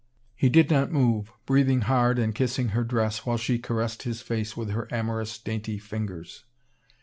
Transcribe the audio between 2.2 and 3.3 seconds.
kissing her dress,